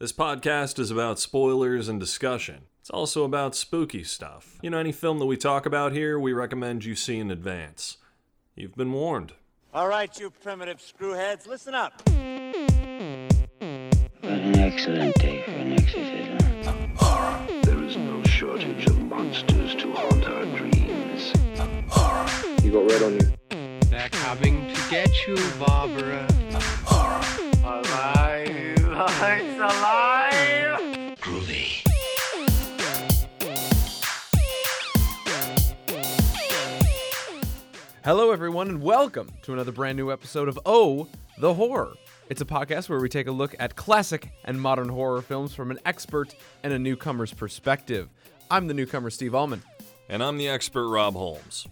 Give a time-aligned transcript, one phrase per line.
[0.00, 2.62] This podcast is about spoilers and discussion.
[2.80, 4.56] It's also about spooky stuff.
[4.62, 7.98] You know, any film that we talk about here, we recommend you see in advance.
[8.54, 9.34] You've been warned.
[9.74, 12.00] All right, you primitive screwheads, listen up.
[12.08, 12.16] What
[14.22, 16.38] an excellent day for an exorcism.
[17.62, 21.30] There is no shortage of monsters to haunt our dreams.
[21.90, 22.26] Horror.
[22.62, 23.32] You got red on you.
[23.90, 26.26] They're coming to get you, Barbara.
[26.86, 27.22] Horror.
[27.62, 28.69] Alive!
[29.02, 31.16] It's alive!
[31.20, 31.82] Groovy.
[38.04, 41.08] Hello, everyone, and welcome to another brand new episode of Oh,
[41.38, 41.94] the Horror.
[42.28, 45.70] It's a podcast where we take a look at classic and modern horror films from
[45.70, 48.10] an expert and a newcomer's perspective.
[48.50, 49.62] I'm the newcomer, Steve Allman.
[50.10, 51.66] And I'm the expert Rob Holmes.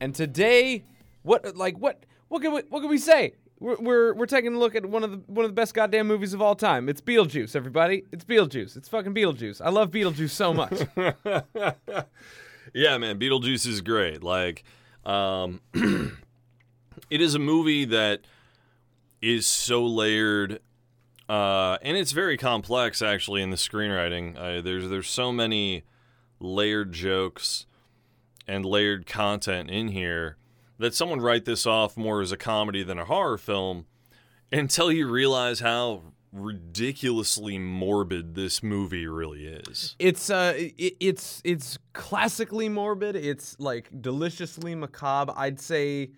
[0.00, 0.82] And today,
[1.22, 3.34] what, like, what, what can we, what can we say?
[3.60, 6.32] We're, we're, taking a look at one of the one of the best goddamn movies
[6.32, 6.88] of all time.
[6.88, 8.04] It's Beetlejuice, everybody.
[8.10, 8.74] It's Beetlejuice.
[8.74, 9.60] It's fucking Beetlejuice.
[9.62, 10.80] I love Beetlejuice so much.
[12.74, 14.22] yeah, man, Beetlejuice is great.
[14.22, 14.64] Like,
[15.04, 15.60] um,
[17.10, 18.22] it is a movie that
[19.20, 20.60] is so layered,
[21.28, 24.38] uh, and it's very complex actually in the screenwriting.
[24.38, 25.84] Uh, there's there's so many
[26.38, 27.66] layered jokes
[28.48, 30.38] and layered content in here
[30.80, 33.86] that someone write this off more as a comedy than a horror film
[34.50, 39.96] until you realize how ridiculously morbid this movie really is.
[39.98, 43.16] It's uh, it, it's it's classically morbid.
[43.16, 45.32] It's like deliciously macabre.
[45.36, 46.10] I'd say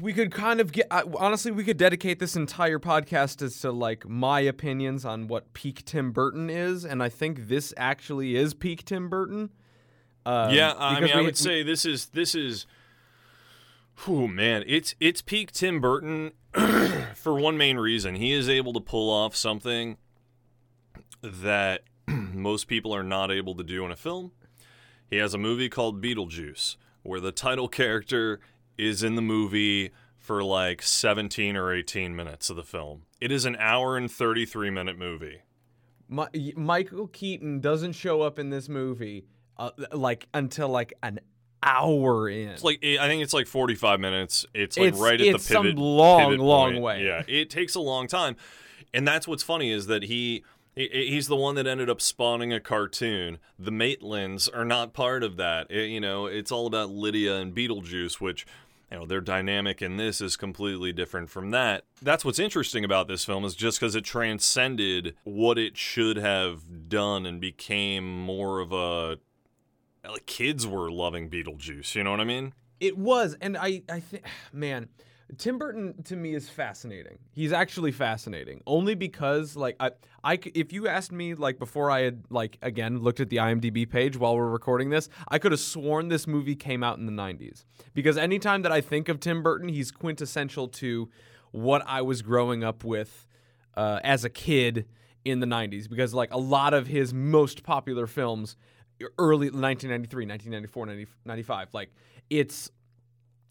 [0.00, 4.06] we could kind of get honestly, we could dedicate this entire podcast as to like
[4.08, 8.84] my opinions on what peak Tim Burton is, and I think this actually is peak
[8.84, 9.50] Tim Burton.
[10.24, 12.66] Um, yeah, I mean, I we- would say this is this is.
[14.08, 16.32] Oh man, it's it's peak Tim Burton
[17.14, 18.16] for one main reason.
[18.16, 19.96] He is able to pull off something
[21.22, 24.32] that most people are not able to do in a film.
[25.08, 28.40] He has a movie called Beetlejuice, where the title character
[28.76, 33.02] is in the movie for like 17 or 18 minutes of the film.
[33.20, 35.42] It is an hour and 33 minute movie.
[36.08, 39.26] Mi- Michael Keaton doesn't show up in this movie
[39.58, 41.20] uh, like until like an
[41.62, 42.48] hour in.
[42.50, 44.44] It's like I think it's like 45 minutes.
[44.54, 45.72] It's like It's- right at it's the pivot.
[45.76, 47.04] some long, pivot long way.
[47.04, 48.36] Yeah, it takes a long time,
[48.92, 50.44] and that's what's funny is that he.
[50.74, 53.38] he- He's the one that ended up spawning a cartoon.
[53.58, 55.70] The Maitlands are not part of that.
[55.70, 58.46] It- you know, it's all about Lydia and Beetlejuice, which,
[58.90, 61.84] you know, their dynamic in this is completely different from that.
[62.00, 66.88] That's what's interesting about this film is just because it transcended what it should have
[66.88, 69.18] done and became more of a
[70.10, 71.94] like kids were loving Beetlejuice.
[71.94, 72.54] You know what I mean?
[72.80, 74.88] It was, and I, I think, man,
[75.38, 77.18] Tim Burton to me is fascinating.
[77.30, 79.92] He's actually fascinating, only because, like, I,
[80.22, 83.88] I, if you asked me, like, before I had, like, again looked at the IMDb
[83.88, 87.12] page while we're recording this, I could have sworn this movie came out in the
[87.12, 87.64] '90s.
[87.94, 91.08] Because anytime that I think of Tim Burton, he's quintessential to
[91.50, 93.26] what I was growing up with
[93.76, 94.86] uh, as a kid
[95.24, 95.88] in the 90s.
[95.88, 98.56] Because, like, a lot of his most popular films
[99.18, 101.90] early 1993 1994 90, 95 like
[102.30, 102.70] it's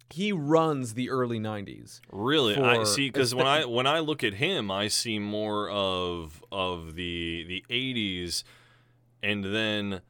[0.09, 3.09] he runs the early 90s Really, I see.
[3.09, 7.65] Because when I when I look at him, I see more of of the the
[7.69, 8.43] '80s,
[9.23, 10.01] and then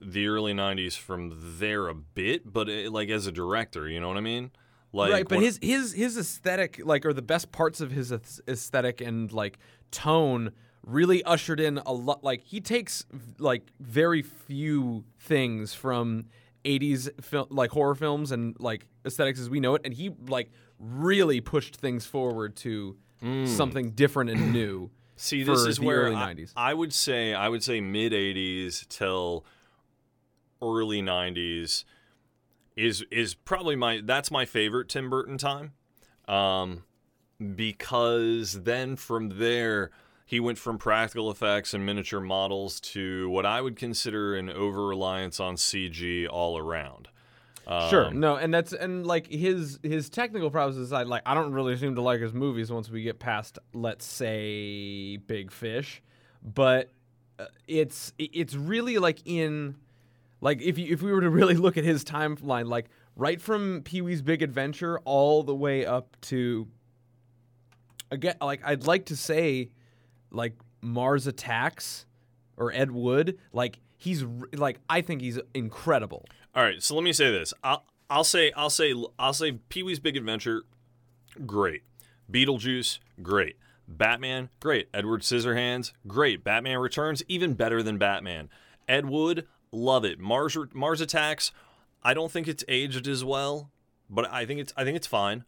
[0.00, 2.50] the early '90s from there a bit.
[2.50, 4.52] But it, like as a director, you know what I mean?
[4.92, 8.12] Like right but when- his his his aesthetic like or the best parts of his
[8.48, 9.58] aesthetic and like
[9.90, 10.52] tone
[10.86, 13.04] really ushered in a lot like he takes
[13.38, 16.26] like very few things from
[16.64, 20.50] 80s fil- like horror films and like aesthetics as we know it and he like
[20.78, 22.96] really pushed things forward to
[23.44, 24.90] something different and new Mm.
[25.18, 26.52] See, this is where early I, 90s.
[26.56, 29.44] I would say I would say mid '80s till
[30.60, 31.84] early '90s
[32.76, 35.72] is is probably my that's my favorite Tim Burton time,
[36.28, 36.84] um,
[37.54, 39.90] because then from there
[40.26, 44.84] he went from practical effects and miniature models to what I would consider an over
[44.84, 47.08] reliance on CG all around.
[47.88, 48.06] Sure.
[48.06, 51.76] Um, No, and that's and like his his technical problems aside, like I don't really
[51.76, 56.02] seem to like his movies once we get past, let's say, Big Fish,
[56.42, 56.90] but
[57.38, 59.76] uh, it's it's really like in
[60.40, 63.82] like if you if we were to really look at his timeline, like right from
[63.84, 66.68] Pee Wee's Big Adventure all the way up to
[68.10, 69.70] again, like I'd like to say,
[70.30, 72.06] like Mars Attacks
[72.56, 76.24] or Ed Wood, like he's like I think he's incredible.
[76.54, 77.52] All right, so let me say this.
[77.62, 80.64] I'll I'll say I'll say I'll say Pee Wee's Big Adventure,
[81.44, 81.82] great.
[82.30, 83.56] Beetlejuice, great.
[83.88, 84.88] Batman, great.
[84.92, 86.42] Edward Scissorhands, great.
[86.42, 88.48] Batman Returns, even better than Batman.
[88.88, 90.18] Ed Wood, love it.
[90.18, 91.52] Mars Mars Attacks,
[92.02, 93.70] I don't think it's aged as well,
[94.08, 95.44] but I think it's I think it's fine.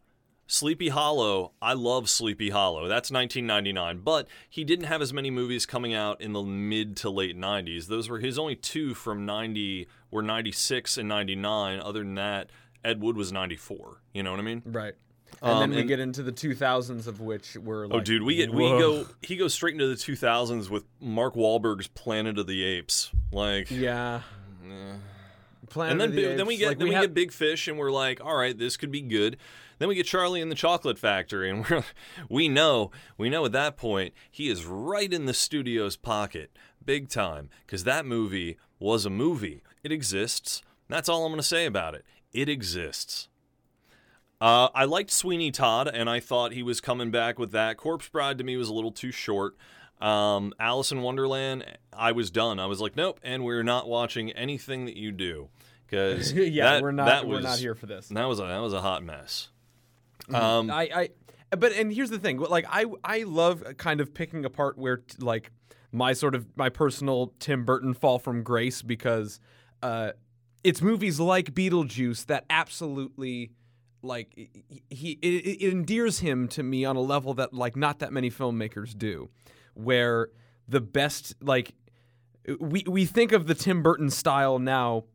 [0.51, 2.87] Sleepy Hollow, I love Sleepy Hollow.
[2.87, 7.11] That's 1999, but he didn't have as many movies coming out in the mid to
[7.11, 7.85] late 90s.
[7.85, 11.79] Those were his only two from 90 were 96 and 99.
[11.79, 12.49] Other than that,
[12.83, 14.01] Ed Wood was 94.
[14.11, 14.63] You know what I mean?
[14.65, 14.95] Right.
[15.43, 18.23] And Um, then we and- get into the 2000s of which were like, Oh, dude,
[18.23, 22.47] we get we go he goes straight into the 2000s with Mark Wahlberg's Planet of
[22.47, 23.11] the Apes.
[23.31, 24.21] Like Yeah.
[25.69, 27.77] Planet and then the then we get like, then we, have- get Big Fish and
[27.77, 29.37] we're like, all right, this could be good.
[29.77, 31.83] Then we get Charlie in the Chocolate Factory and we're
[32.29, 36.51] we know we know at that point he is right in the studio's pocket,
[36.83, 39.61] big time, because that movie was a movie.
[39.83, 40.63] It exists.
[40.87, 42.03] That's all I'm going to say about it.
[42.33, 43.29] It exists.
[44.41, 47.75] Uh, I liked Sweeney Todd, and I thought he was coming back with that.
[47.77, 49.55] Corpse Bride to me was a little too short.
[49.99, 52.59] Um, Alice in Wonderland, I was done.
[52.59, 55.49] I was like, nope, and we're not watching anything that you do
[55.85, 58.07] because yeah, that, we're not that we're was, not here for this.
[58.07, 59.49] That was a that was a hot mess.
[60.33, 61.09] Um, I,
[61.51, 64.97] I, but and here's the thing, like I, I love kind of picking apart where
[64.97, 65.51] t- like
[65.91, 69.39] my sort of my personal Tim Burton fall from grace because
[69.81, 70.11] uh,
[70.63, 73.51] it's movies like Beetlejuice that absolutely
[74.01, 77.99] like he, he it, it endears him to me on a level that like not
[77.99, 79.29] that many filmmakers do,
[79.73, 80.29] where
[80.67, 81.73] the best like
[82.59, 85.05] we we think of the Tim Burton style now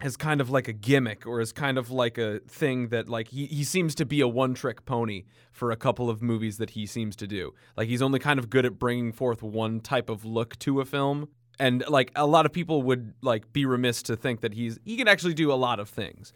[0.00, 3.28] as kind of like a gimmick or as kind of like a thing that like
[3.28, 6.70] he, he seems to be a one trick pony for a couple of movies that
[6.70, 7.52] he seems to do.
[7.76, 10.84] Like he's only kind of good at bringing forth one type of look to a
[10.84, 11.28] film.
[11.58, 14.96] And like a lot of people would like be remiss to think that he's he
[14.96, 16.32] can actually do a lot of things.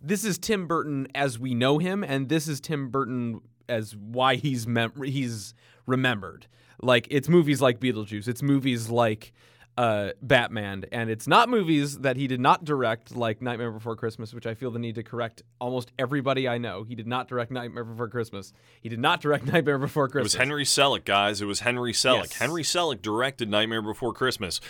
[0.00, 4.36] This is tim burton as we know him and this is tim burton as why
[4.36, 5.52] he's mem- he's
[5.86, 6.46] remembered
[6.80, 9.32] like it's movies like beetlejuice it's movies like
[9.78, 14.34] uh, Batman, and it's not movies that he did not direct, like Nightmare Before Christmas,
[14.34, 16.82] which I feel the need to correct almost everybody I know.
[16.82, 18.52] He did not direct Nightmare Before Christmas.
[18.82, 20.34] He did not direct Nightmare Before Christmas.
[20.34, 21.40] it was Henry Selick, guys.
[21.40, 22.24] It was Henry Selick.
[22.24, 22.32] Yes.
[22.34, 24.60] Henry Selick directed Nightmare Before Christmas.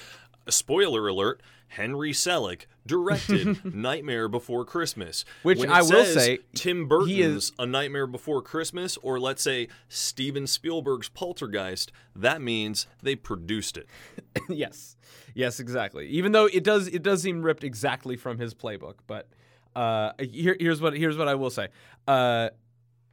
[0.49, 7.51] Spoiler alert: Henry Selick directed Nightmare Before Christmas, Which I will say, Tim he is-
[7.51, 11.93] Burton's A Nightmare Before Christmas, or let's say Steven Spielberg's Poltergeist.
[12.15, 13.87] That means they produced it.
[14.49, 14.97] yes,
[15.35, 16.09] yes, exactly.
[16.09, 18.95] Even though it does, it does seem ripped exactly from his playbook.
[19.07, 19.29] But
[19.75, 21.69] uh, here, here's what here's what I will say.
[22.07, 22.51] Uh,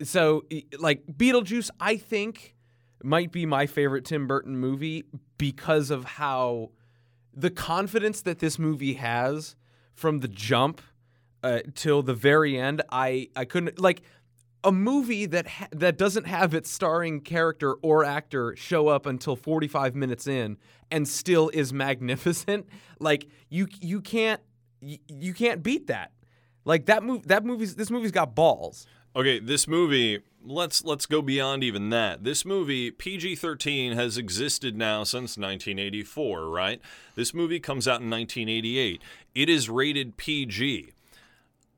[0.02, 0.46] so,
[0.80, 2.56] like Beetlejuice, I think
[3.04, 5.06] might be my favorite Tim Burton movie
[5.38, 6.72] because of how
[7.40, 9.56] the confidence that this movie has
[9.94, 10.82] from the jump
[11.44, 12.82] uh, till the very end.
[12.92, 14.02] I I couldn't like
[14.64, 19.36] a movie that ha- that doesn't have its starring character or actor show up until
[19.36, 20.58] 45 minutes in
[20.92, 22.68] and still is magnificent
[23.00, 24.42] like you you can't
[24.82, 26.12] you, you can't beat that
[26.66, 31.22] like that move that movie's this movie's got balls Okay, this movie, let's let's go
[31.22, 32.24] beyond even that.
[32.24, 36.80] This movie, PG-13 has existed now since 1984, right?
[37.16, 39.02] This movie comes out in 1988.
[39.34, 40.94] It is rated PG.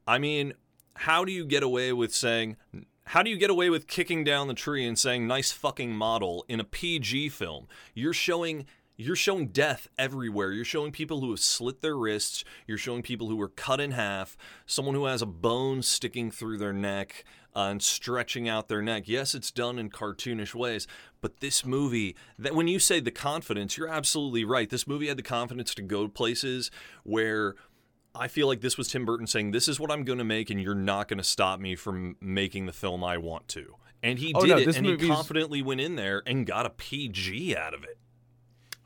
[0.06, 0.54] I mean,
[0.95, 2.57] how do you get away with saying
[3.06, 6.45] how do you get away with kicking down the tree and saying nice fucking model
[6.48, 7.68] in a PG film?
[7.94, 8.66] You're showing
[8.97, 10.51] you're showing death everywhere.
[10.51, 12.43] You're showing people who have slit their wrists.
[12.67, 14.38] You're showing people who are cut in half.
[14.65, 17.24] Someone who has a bone sticking through their neck
[17.55, 19.03] uh, and stretching out their neck.
[19.07, 20.88] Yes, it's done in cartoonish ways,
[21.19, 24.69] but this movie, that when you say the confidence, you're absolutely right.
[24.69, 26.71] This movie had the confidence to go places
[27.03, 27.55] where
[28.13, 30.50] I feel like this was Tim Burton saying, "This is what I'm going to make,
[30.50, 34.19] and you're not going to stop me from making the film I want to." And
[34.19, 37.55] he Oh, did no, it, and he confidently went in there and got a PG
[37.55, 37.98] out of it.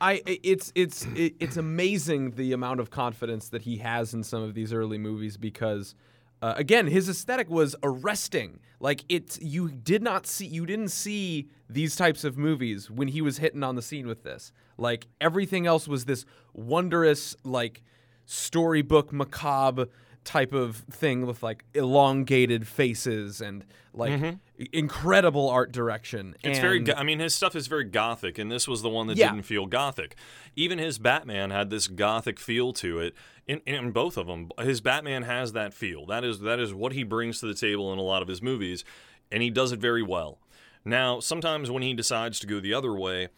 [0.01, 4.53] I it's it's it's amazing the amount of confidence that he has in some of
[4.53, 5.95] these early movies because
[6.41, 8.59] uh, again his aesthetic was arresting.
[8.79, 13.21] Like it's you did not see you didn't see these types of movies when he
[13.21, 14.51] was hitting on the scene with this.
[14.77, 17.81] Like everything else was this wondrous like
[18.25, 19.87] storybook macabre
[20.25, 23.63] type of thing with like elongated faces and
[23.93, 24.35] like
[24.73, 26.47] incredible art direction Mm-hmm.
[26.49, 26.77] It's very.
[26.77, 29.17] and- go- I mean, his stuff is very gothic, and this was the one that
[29.17, 29.31] Yeah.
[29.31, 30.15] didn't feel gothic.
[30.55, 33.13] Even his Batman had this gothic feel to it.
[33.47, 36.05] In, in both of them, his Batman has that feel.
[36.07, 38.41] That is that is what he brings to the table in a lot of his
[38.41, 38.83] movies,
[39.31, 40.39] and he does it very well.
[40.83, 43.29] Now, sometimes when he decides to go the other way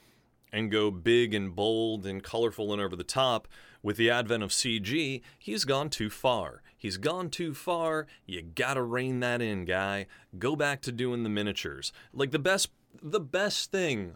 [0.52, 3.48] and go big and bold and colorful and over the top,
[3.84, 6.62] with the advent of CG, he's gone too far.
[6.78, 8.06] He's gone too far.
[8.26, 10.06] You gotta rein that in, guy.
[10.38, 11.92] Go back to doing the miniatures.
[12.14, 12.70] Like the best
[13.02, 14.16] the best thing,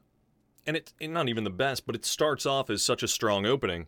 [0.66, 3.46] and it's and not even the best, but it starts off as such a strong
[3.46, 3.88] opening,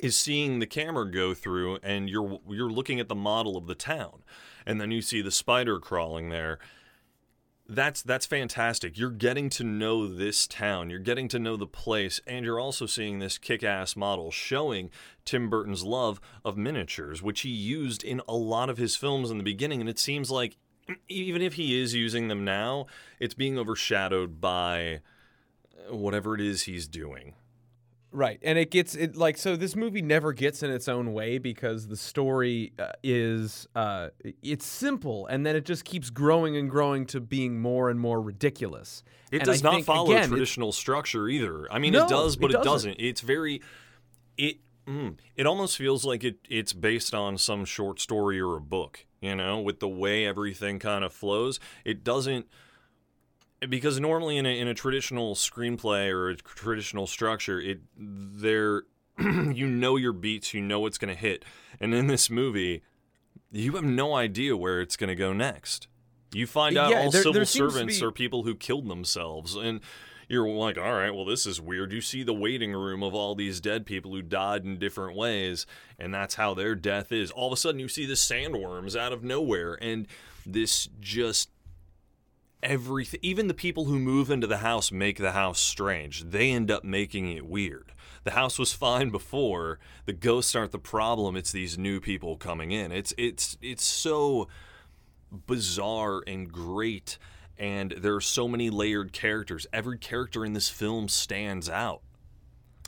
[0.00, 3.74] is seeing the camera go through and you're you're looking at the model of the
[3.74, 4.22] town,
[4.64, 6.58] and then you see the spider crawling there.
[7.74, 8.98] That's that's fantastic.
[8.98, 10.90] You're getting to know this town.
[10.90, 14.90] You're getting to know the place, and you're also seeing this kick-ass model showing
[15.24, 19.38] Tim Burton's love of miniatures, which he used in a lot of his films in
[19.38, 19.80] the beginning.
[19.80, 20.58] And it seems like
[21.08, 22.86] even if he is using them now,
[23.18, 25.00] it's being overshadowed by
[25.88, 27.34] whatever it is he's doing.
[28.14, 29.56] Right, and it gets it like so.
[29.56, 34.08] This movie never gets in its own way because the story uh, is uh,
[34.42, 38.20] it's simple, and then it just keeps growing and growing to being more and more
[38.20, 39.02] ridiculous.
[39.30, 41.72] It And does I not think, follow again, traditional structure either.
[41.72, 42.90] I mean, No, it does, but it it, doesn't.
[42.90, 43.00] doesn't.
[43.00, 43.62] It's very
[44.36, 44.58] it.
[44.86, 46.36] Mm, it almost feels like it.
[46.50, 49.06] It's based on some short story or a book.
[49.22, 52.46] You know, with the way everything kind of flows, it doesn't.
[53.68, 58.82] Because normally in a, in a traditional screenplay or a traditional structure, it there
[59.18, 61.44] you know your beats, you know what's going to hit,
[61.80, 62.82] and in this movie,
[63.50, 65.86] you have no idea where it's going to go next.
[66.34, 69.54] You find out Yeah, all there- civil there servants be- are people who killed themselves,
[69.54, 69.80] and
[70.28, 71.92] you're like, all right, well, this is weird.
[71.92, 75.66] You see the waiting room of all these dead people who died in different ways,
[75.98, 77.30] and that's how their death is.
[77.30, 80.06] All of a sudden, you see the sandworms out of nowhere, and
[80.46, 81.50] this just
[82.62, 83.20] everything.
[83.22, 86.24] Even the people who move into the house make the house strange.
[86.24, 87.92] They end up making it weird.
[88.24, 89.78] The house was fine before.
[90.06, 91.36] The ghosts aren't the problem.
[91.36, 92.92] It's these new people coming in.
[92.92, 94.48] It's it's it's so
[95.46, 97.18] bizarre and great
[97.58, 102.02] and there are so many layered characters every character in this film stands out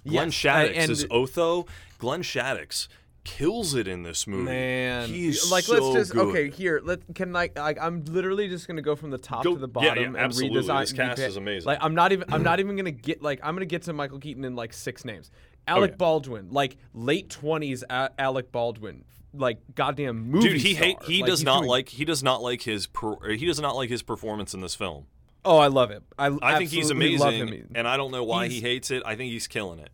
[0.06, 1.66] glenn Yes, shadix I- is otho
[1.98, 2.86] glenn shadix
[3.24, 6.28] kills it in this movie Man, he is like so let's just good.
[6.28, 6.80] okay here.
[6.84, 9.66] Let can I like I'm literally just gonna go from the top Go- to the
[9.66, 10.62] yeah, bottom yeah, and absolutely.
[10.62, 10.80] redesign.
[10.80, 11.66] This cast is amazing.
[11.66, 14.18] Like I'm not even I'm not even gonna get like I'm gonna get to Michael
[14.20, 15.30] Keaton in like six names.
[15.66, 15.96] Alec.
[15.96, 21.42] Baldwin, like late twenties Alec Baldwin, like goddamn movie dude he hate he Like, does
[21.42, 24.52] not doing- like he does not like his per, he does not like his performance
[24.52, 25.06] in this film
[25.46, 26.02] Oh, I love it.
[26.18, 27.68] I i think he's amazing him.
[27.74, 29.88] and i don't know why he hates it i think he's killing it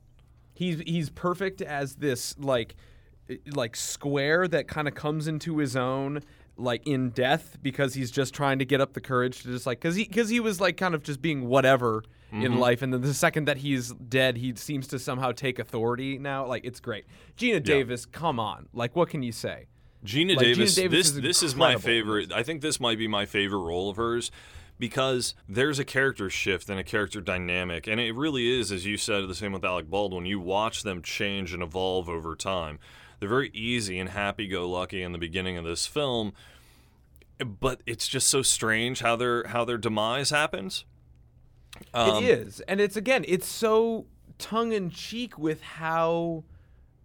[0.55, 2.75] he's he's perfect as this like
[3.53, 6.23] like square that kind of comes into his own
[6.57, 9.81] like in death because he's just trying to get up the courage to just like
[9.81, 12.59] because he because he was like kind of just being whatever in mm-hmm.
[12.59, 16.47] life and then the second that he's dead he seems to somehow take authority now
[16.47, 17.05] like it's great
[17.37, 19.67] geena davis come on like what can you say
[20.05, 22.33] Geena Like, Geena Davis, Davis this is this is my favorite.
[22.33, 24.31] I think this might be my favorite role of hers
[24.79, 28.97] because there's a character shift and a character dynamic, and it really is, as you
[28.97, 30.25] said, the same with Alec Baldwin.
[30.25, 32.79] You watch them change and evolve over time.
[33.21, 36.33] They're very easy and happy-go-lucky in the beginning of this film,
[37.61, 40.85] but it's just so strange how their how their demise happens.
[41.95, 44.07] Um, it is and it's again it's so
[44.39, 46.45] tongue-in-cheek with how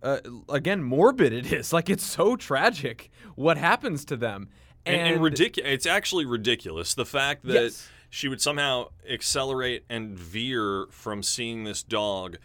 [0.02, 0.20] uh,
[0.50, 4.50] again morbid it is like it's so tragic what happens to them
[4.86, 5.72] and, and ridiculous.
[5.72, 6.94] It's actually ridiculous.
[6.94, 7.90] The fact that Yes.
[8.10, 12.38] she would somehow accelerate and veer from seeing this dog.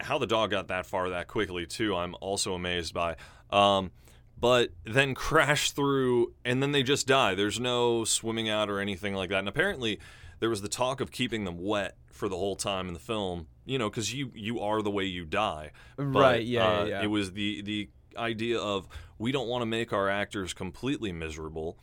[0.00, 3.16] How the dog got that far that quickly, too, I'm also amazed by.
[3.50, 3.90] Um,
[4.38, 7.34] but then crash through, and then they just die.
[7.34, 9.38] There's no swimming out or anything like that.
[9.38, 10.00] And apparently,
[10.40, 13.46] there was the talk of keeping them wet for the whole time in the film.
[13.64, 15.70] You know, because you you are the way you die.
[15.96, 17.02] But, Right, yeah, yeah, uh, yeah.
[17.02, 21.78] It was the the idea of we don't want to make our actors completely miserable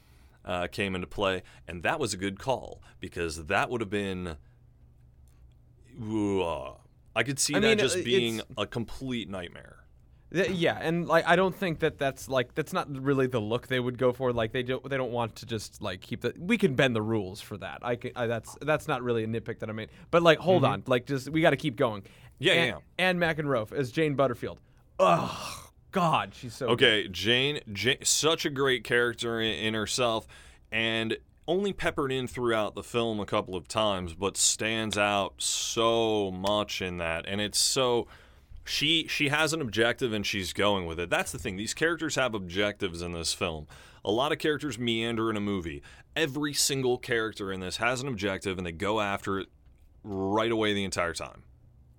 [0.46, 4.38] uh, came into play, and that was a good call because that would have been.
[6.02, 6.74] Ooh, uh,
[7.16, 9.78] I could see I that mean, just uh, being a complete nightmare.
[10.34, 13.68] Th- yeah, and like I don't think that that's like that's not really the look
[13.68, 14.32] they would go for.
[14.32, 16.34] Like they don't they don't want to just like keep the.
[16.38, 17.80] We can bend the rules for that.
[17.82, 18.12] I can.
[18.16, 19.90] I, that's that's not really a nitpick that I made.
[20.10, 22.04] But like, hold on, like just we got to keep going.
[22.04, 22.14] Mm-hmm.
[22.40, 24.60] Yeah, Anne, yeah, Anne McEnroe as Jane Butterfield.
[25.00, 26.74] Oh God, she's so good.
[26.74, 30.28] Okay, Jane, Jane, such a great character in, in herself,
[30.72, 31.18] and
[31.48, 36.82] only peppered in throughout the film a couple of times, but stands out so much
[36.82, 38.08] in that, and it's so.
[38.64, 41.10] She she has an objective and she's going with it.
[41.10, 41.56] That's the thing.
[41.56, 43.66] These characters have objectives in this film.
[44.06, 45.82] A lot of characters meander in a movie.
[46.16, 49.48] Every single character in this has an objective and they go after it
[50.04, 51.44] right away the entire time.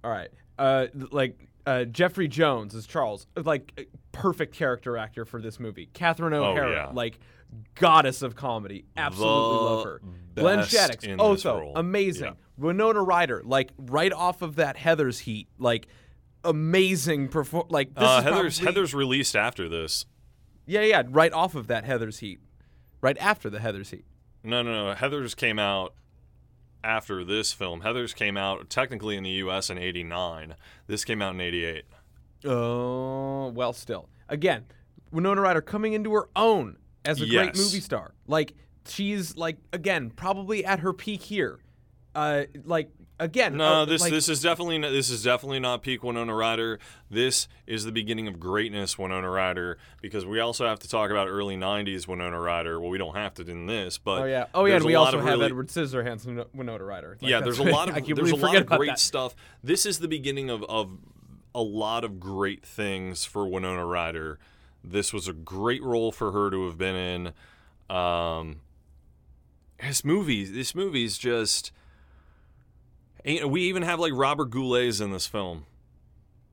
[0.04, 0.30] All right.
[0.56, 5.86] Uh, like uh, Jeffrey Jones as Charles, like perfect character actor for this movie.
[5.92, 6.90] Catherine O'Hara, Oh, yeah.
[6.92, 7.18] like
[7.74, 8.84] goddess of comedy.
[8.96, 10.00] Absolutely The love her.
[10.34, 11.72] Glenn Shadix, in this Otho, role.
[11.76, 12.24] amazing.
[12.24, 12.32] Yeah.
[12.58, 15.88] Winona Ryder, like right off of that Heather's Heat, like
[16.44, 17.66] amazing perform.
[17.70, 20.06] Like this Uh, is Heather's probably- Heather's released after this.
[20.66, 22.40] Yeah, yeah, right off of that Heather's Heat,
[23.00, 24.04] right after the Heather's Heat.
[24.44, 24.94] No, no, no.
[24.94, 25.94] Heather's came out
[26.84, 27.80] after this film.
[27.82, 29.70] Heather's came out technically in the U.S.
[29.70, 30.54] in '89.
[30.86, 31.84] This came out in '88.
[32.44, 34.08] Oh, well, still.
[34.28, 34.64] Again,
[35.10, 38.14] Winona Ryder coming into her own as a great movie star.
[38.26, 38.54] Like,
[38.86, 41.58] she's, like, again, probably at her peak here.
[42.14, 43.56] Uh, like, again.
[43.56, 46.78] No, uh, this like, this is definitely not, this is definitely not peak Winona Ryder.
[47.10, 51.28] This is the beginning of greatness Winona Ryder because we also have to talk about
[51.28, 52.80] early '90s Winona Ryder.
[52.80, 54.46] Well, we don't have to in this, but Oh, yeah.
[54.54, 57.16] Oh, yeah, and we also have really- Edward Scissorhands and Winona Ryder.
[57.20, 58.98] Like, yeah, there's a lot of there's a lot of great that.
[58.98, 59.34] stuff.
[59.62, 60.90] This is the beginning of of
[61.54, 64.38] a lot of great things for Winona Ryder.
[64.84, 67.94] This was a great role for her to have been in.
[67.94, 68.60] Um,
[69.80, 71.72] this movie, this movie's just.
[73.24, 75.64] We even have like Robert Goulet's in this film,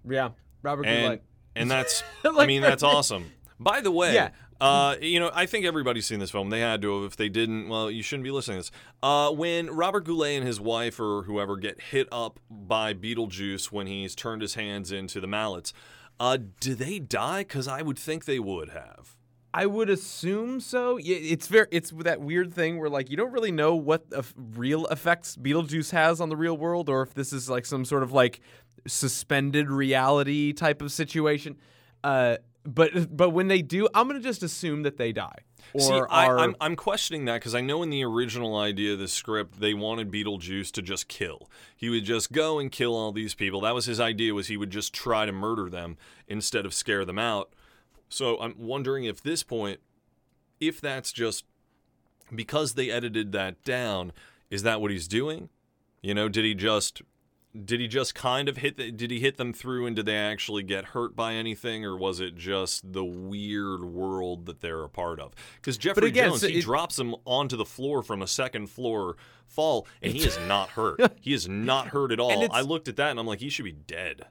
[0.07, 0.29] Yeah,
[0.61, 1.23] Robert and Goulet.
[1.55, 3.31] and that's I mean that's awesome.
[3.59, 4.29] By the way, Yeah.
[4.61, 6.49] Uh, you know, I think everybody's seen this film.
[6.49, 7.11] They had to have.
[7.11, 8.71] If they didn't, well, you shouldn't be listening to this.
[9.01, 13.87] Uh, when Robert Goulet and his wife or whoever get hit up by Beetlejuice when
[13.87, 15.73] he's turned his hands into the mallets,
[16.19, 17.41] uh, do they die?
[17.41, 19.15] Because I would think they would have.
[19.53, 20.99] I would assume so.
[21.01, 25.35] It's very it's that weird thing where like you don't really know what real effects
[25.35, 28.41] Beetlejuice has on the real world, or if this is like some sort of like
[28.87, 31.57] suspended reality type of situation.
[32.03, 35.39] Uh, but but when they do, I'm gonna just assume that they die.
[35.73, 38.99] Or See, I, I'm, I'm questioning that because I know in the original idea of
[38.99, 41.49] the script, they wanted Beetlejuice to just kill.
[41.75, 43.61] He would just go and kill all these people.
[43.61, 44.33] That was his idea.
[44.33, 45.97] Was he would just try to murder them
[46.27, 47.53] instead of scare them out.
[48.09, 49.79] So I'm wondering if this point,
[50.59, 51.45] if that's just
[52.33, 54.11] because they edited that down,
[54.49, 55.49] is that what he's doing?
[56.01, 57.01] You know, did he just
[57.65, 60.15] did he just kind of hit the, did he hit them through and did they
[60.15, 64.89] actually get hurt by anything or was it just the weird world that they're a
[64.89, 65.33] part of?
[65.55, 69.17] Because jeffrey again, jones so he drops him onto the floor from a second floor
[69.47, 70.99] fall and he is not hurt.
[71.19, 72.53] He is not hurt at all.
[72.53, 74.27] I looked at that and i'm like he should be dead.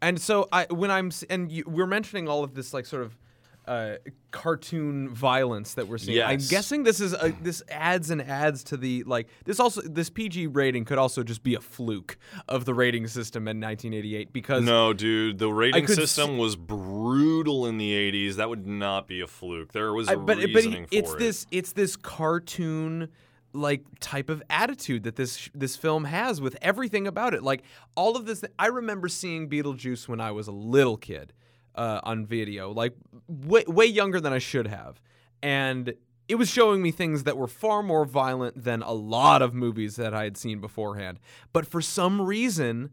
[0.00, 3.18] And so I when I'm and you, we're mentioning all of this like sort of
[3.66, 3.94] uh,
[4.32, 6.22] cartoon violence that we're seeing.
[6.22, 10.10] I'm guessing this is a, this adds and adds to the like this also this
[10.10, 14.64] PG rating could also just be a fluke of the rating system in 1988 because
[14.64, 19.26] no dude the rating system was brutal in the 80s that would not be a
[19.26, 19.72] fluke.
[19.72, 21.18] There was a I- but but reasoning it's it.
[21.18, 23.08] this it's this cartoon
[23.52, 27.42] like type of attitude that this this film has with everything about it.
[27.42, 27.62] Like
[27.94, 31.32] all of this, I remember seeing Beetlejuice when I was a little kid
[31.74, 32.94] uh, on video, like
[33.28, 35.00] way way younger than I should have,
[35.42, 35.94] and
[36.28, 39.96] it was showing me things that were far more violent than a lot of movies
[39.96, 41.18] that I had seen beforehand.
[41.52, 42.90] But for some reason,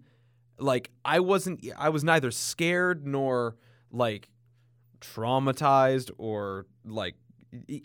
[0.57, 3.55] like I wasn't, I was neither scared nor
[3.91, 4.29] like
[4.99, 7.15] traumatized or like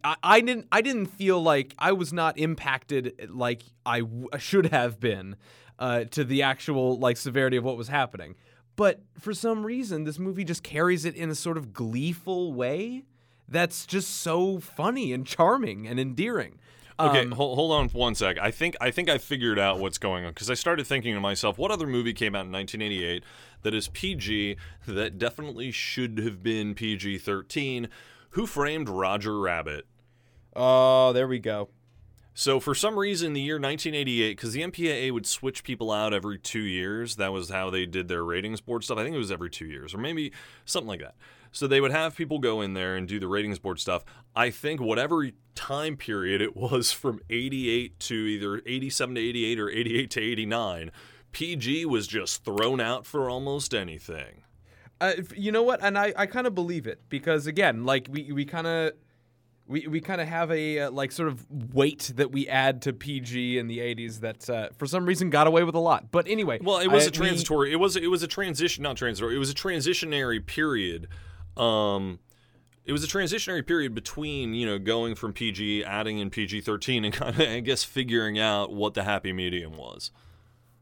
[0.03, 4.67] I, I didn't I didn't feel like I was not impacted like I w- should
[4.67, 5.37] have been
[5.79, 8.35] uh, to the actual like severity of what was happening.
[8.77, 13.05] But for some reason, this movie just carries it in a sort of gleeful way
[13.49, 16.59] that's just so funny and charming and endearing.
[16.99, 18.39] Okay, Um, hold, hold on one sec.
[18.41, 21.21] I think I think I figured out what's going on because I started thinking to
[21.21, 23.25] myself, what other movie came out in 1988
[23.63, 24.57] that is PG
[24.87, 27.89] that definitely should have been PG-13?
[28.31, 29.87] Who framed Roger Rabbit?
[30.55, 31.69] Oh, there we go.
[32.37, 36.37] So for some reason, the year 1988, because the MPAA would switch people out every
[36.37, 37.15] two years.
[37.15, 38.99] That was how they did their ratings board stuff.
[38.99, 40.33] I think it was every two years, or maybe
[40.65, 41.15] something like that.
[41.53, 44.05] So they would have people go in there and do the ratings board stuff.
[44.35, 49.71] I think whatever time period it was from 88 to either 87 to 88 or
[49.71, 50.91] 88 to 89,
[51.31, 54.43] PG was just thrown out for almost anything.
[55.01, 55.81] Uh, you know what?
[55.85, 58.93] And I, I kind of believe it because again, like we, we kind of
[59.67, 62.93] we, we kind of have a uh, like sort of weight that we add to
[62.93, 66.11] PG in the 80s that uh, for some reason got away with a lot.
[66.11, 67.73] But anyway, Well, it was I- a transitory.
[67.73, 69.35] It was it was a transition, not transitory.
[69.35, 71.09] It was a transitionary period.
[71.57, 72.19] Um,
[72.85, 77.05] it was a transitionary period between you know going from PG, adding in PG thirteen,
[77.05, 80.11] and kind of I guess figuring out what the happy medium was.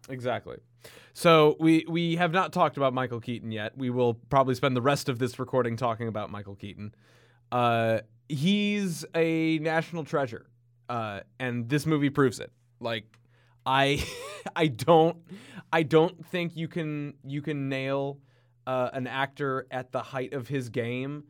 [0.08, 0.56] Exactly.
[1.14, 3.76] So we we have not talked about Michael Keaton yet.
[3.78, 6.94] We will probably spend the rest of this recording talking about Michael Keaton.
[7.52, 8.00] Uh,
[8.32, 10.46] he's a national treasure,
[10.88, 12.52] uh, and this movie proves it.
[12.80, 13.04] Like,
[13.64, 14.04] I
[14.56, 15.18] I don't
[15.72, 18.18] I don't think you can you can nail
[18.66, 21.24] uh, an actor at the height of his game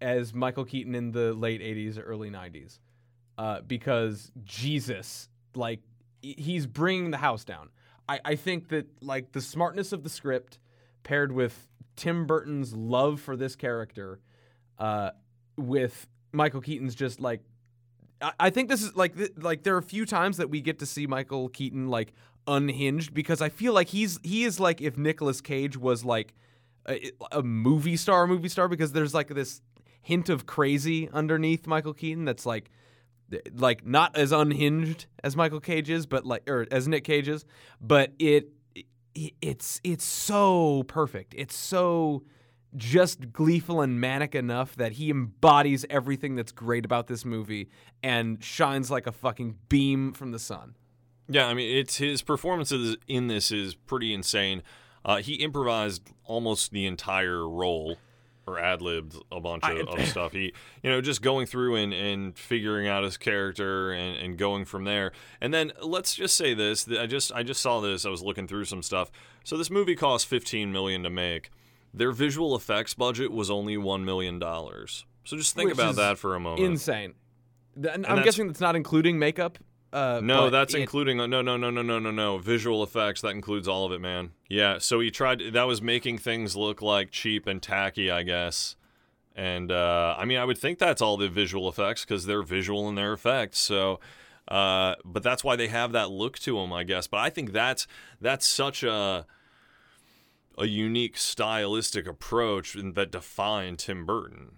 [0.00, 2.78] as Michael Keaton in the late '80s or early '90s,
[3.38, 5.80] uh, because Jesus, like,
[6.22, 7.68] he's bringing the house down.
[8.08, 10.58] I, I think that like the smartness of the script
[11.02, 14.20] paired with Tim Burton's love for this character,
[14.78, 15.10] uh,
[15.56, 17.40] with Michael Keaton's just like
[18.20, 20.60] I, I think this is like th- like there are a few times that we
[20.60, 22.12] get to see Michael Keaton like
[22.46, 26.34] unhinged because I feel like he's he is like if Nicolas Cage was like
[26.88, 29.60] a, a movie star, movie star because there's like this
[30.02, 32.70] hint of crazy underneath Michael Keaton that's like
[33.54, 37.44] like not as unhinged as Michael Cage is, but like or as Nick Cage is,
[37.80, 38.50] but it
[39.14, 41.34] it's it's so perfect.
[41.36, 42.22] It's so
[42.74, 47.68] just gleeful and manic enough that he embodies everything that's great about this movie
[48.02, 50.74] and shines like a fucking beam from the sun.
[51.28, 54.62] Yeah, I mean, it's his performances in this is pretty insane.
[55.04, 57.96] Uh, he improvised almost the entire role,
[58.46, 60.32] or ad libbed a bunch of, of stuff.
[60.32, 60.52] He,
[60.82, 64.84] you know, just going through and, and figuring out his character and, and going from
[64.84, 65.12] there.
[65.40, 68.06] And then let's just say this: I just I just saw this.
[68.06, 69.10] I was looking through some stuff.
[69.42, 71.50] So this movie cost 15 million to make.
[71.96, 75.06] Their visual effects budget was only one million dollars.
[75.24, 76.62] So just think Which about that for a moment.
[76.62, 77.14] Insane.
[77.74, 79.58] Th- And I'm that's- guessing that's not including makeup.
[79.92, 82.38] Uh, No, that's it- including no, no, no, no, no, no, no.
[82.38, 84.32] Visual effects that includes all of it, man.
[84.48, 85.40] Yeah, so he tried.
[85.54, 88.76] That was making things look like cheap and tacky, I guess.
[89.34, 92.88] And uh, I mean, I would think that's all the visual effects because they're visual
[92.88, 93.58] in their effects.
[93.58, 94.00] So,
[94.48, 97.06] uh, but that's why they have that look to them, I guess.
[97.06, 97.86] But I think that's
[98.20, 99.24] that's such a
[100.58, 104.56] a unique stylistic approach that defined Tim Burton.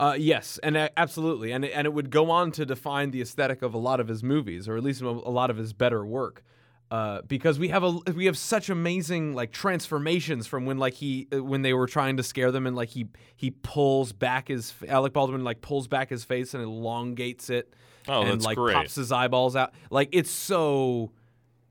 [0.00, 3.20] Uh, yes, and uh, absolutely, and it, and it would go on to define the
[3.20, 6.04] aesthetic of a lot of his movies, or at least a lot of his better
[6.04, 6.42] work,
[6.90, 11.28] uh, because we have a we have such amazing like transformations from when like he
[11.32, 13.06] uh, when they were trying to scare them and like he
[13.36, 17.72] he pulls back his Alec Baldwin like pulls back his face and elongates it,
[18.08, 18.74] Oh, and like great.
[18.74, 21.12] pops his eyeballs out, like it's so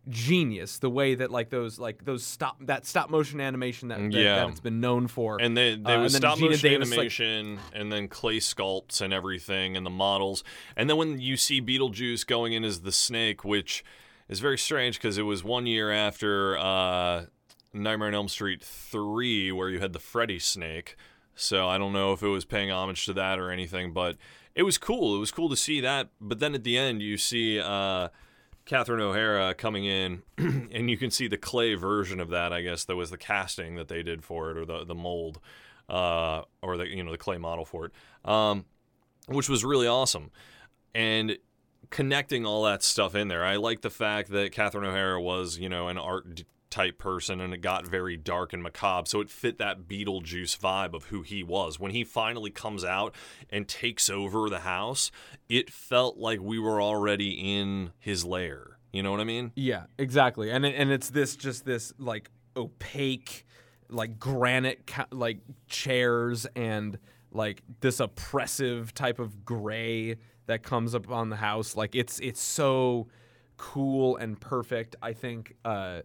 [0.10, 4.12] genius the way that like those like those stop that stop motion animation that, that,
[4.12, 4.36] Yeah.
[4.38, 6.98] that it's been known for And they, they Uh, was stop Geena motion Davis, like-
[6.98, 10.44] animation and then clay sculpts and everything and the models.
[10.76, 13.84] And then when you see Beetlejuice going in as the snake, which
[14.28, 17.26] is very strange because it was one year after uh,
[17.74, 20.96] Nightmare on Elm Street 3 where you had the Freddy snake.
[21.36, 24.18] So I don't know if it was paying homage to that or anything, but
[24.56, 25.16] it was cool.
[25.16, 26.10] It was cool to see that.
[26.20, 28.10] But then at the end, you see uh,
[28.72, 32.54] Catherine O'Hara coming in, and you can see the clay version of that.
[32.54, 35.42] I guess that was the casting that they did for it, or the the mold,
[35.90, 37.92] uh, or the you know the clay model for it,
[38.24, 38.64] um,
[39.28, 40.32] which was really awesome.
[40.96, 41.38] And
[41.90, 45.68] connecting all that stuff in there, I like the fact that Catherine O'Hara was you
[45.68, 49.58] know an art type person, and it got very dark and macabre, so it fit
[49.60, 51.80] that Beetlejuice vibe of who he was.
[51.80, 53.14] When he finally comes out
[53.50, 55.12] and takes over the house,
[55.50, 58.78] it felt like we were already in his lair.
[58.92, 59.52] You know what I mean?
[59.56, 60.52] Yeah, exactly.
[60.52, 63.46] And it, and it's this just this like opaque
[63.90, 66.98] like granite ca- like chairs and
[67.32, 70.16] like this oppressive type of gray
[70.48, 73.08] that comes up on the house like it's it's so
[73.58, 74.96] cool and perfect.
[75.02, 76.02] I think uh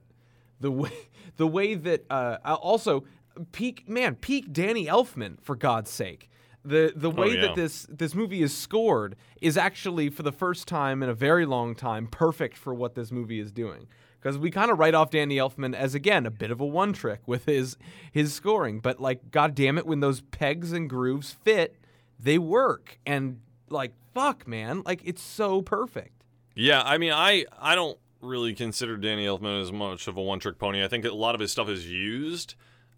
[0.60, 0.92] the way
[1.36, 3.04] the way that uh uh, also
[3.52, 6.30] peak man peak Danny Elfman for God's sake.
[6.64, 7.42] The the way yeah.
[7.42, 11.46] that this this movie is scored is actually for the first time in a very
[11.46, 13.86] long time perfect for what this movie is doing.
[14.18, 16.92] Because we kind of write off Danny Elfman as again a bit of a one
[16.92, 17.76] trick with his
[18.10, 21.76] his scoring, but like god damn it when those pegs and grooves fit,
[22.18, 26.24] they work and like fuck man, like it's so perfect.
[26.56, 30.38] Yeah, I mean, I I don't really consider Danny Elfman as much of a one
[30.40, 30.82] trick pony.
[30.84, 32.54] I think a lot of his stuff is used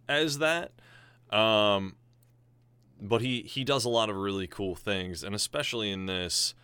[0.09, 0.73] as that.
[1.31, 1.97] Um,
[3.01, 6.55] but he he does a lot of really cool things, and especially in this,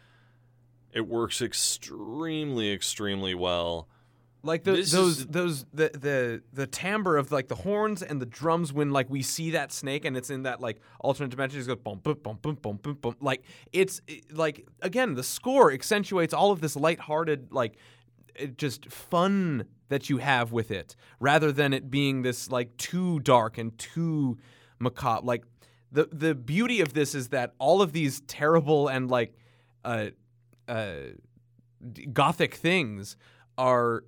[0.93, 3.89] it works extremely extremely well.
[4.43, 8.27] Like the, those is- those the the the timbre of like the horns and the
[8.27, 11.67] drums when like we see that snake and it's in that like alternate dimension it
[11.67, 15.73] goes bump bump bump bump bump bump bump like it's it- like again the score
[15.73, 17.79] accentuates all of this lighthearted like
[18.57, 23.59] just fun that you have with it rather than it being this like too dark
[23.59, 24.37] and too
[24.79, 25.45] macabre like
[25.93, 29.35] the the beauty of this is that all of these terrible and like
[29.85, 30.07] uh
[30.69, 30.95] uh
[32.13, 33.17] gothic things
[33.57, 34.05] are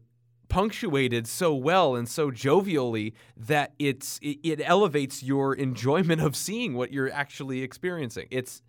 [0.48, 6.74] punctuated so well and so jovially that it's it, it elevates your enjoyment of seeing
[6.74, 8.26] what you're actually experiencing.
[8.30, 8.62] It's